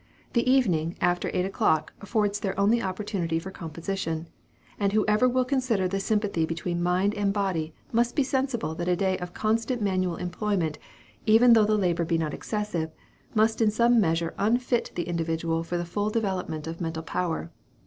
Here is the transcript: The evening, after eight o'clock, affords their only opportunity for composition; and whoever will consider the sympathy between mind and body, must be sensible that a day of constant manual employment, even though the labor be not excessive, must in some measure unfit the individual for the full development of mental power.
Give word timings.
The 0.33 0.49
evening, 0.51 0.95
after 0.99 1.29
eight 1.31 1.45
o'clock, 1.45 1.93
affords 2.01 2.39
their 2.39 2.59
only 2.59 2.81
opportunity 2.81 3.37
for 3.37 3.51
composition; 3.51 4.27
and 4.79 4.91
whoever 4.93 5.29
will 5.29 5.45
consider 5.45 5.87
the 5.87 5.99
sympathy 5.99 6.43
between 6.43 6.81
mind 6.81 7.13
and 7.13 7.31
body, 7.31 7.75
must 7.91 8.15
be 8.15 8.23
sensible 8.23 8.73
that 8.73 8.87
a 8.87 8.95
day 8.95 9.19
of 9.19 9.35
constant 9.35 9.79
manual 9.79 10.15
employment, 10.15 10.79
even 11.27 11.53
though 11.53 11.65
the 11.65 11.77
labor 11.77 12.03
be 12.03 12.17
not 12.17 12.33
excessive, 12.33 12.89
must 13.35 13.61
in 13.61 13.69
some 13.69 14.01
measure 14.01 14.33
unfit 14.39 14.91
the 14.95 15.03
individual 15.03 15.61
for 15.63 15.77
the 15.77 15.85
full 15.85 16.09
development 16.09 16.65
of 16.65 16.81
mental 16.81 17.03
power. 17.03 17.51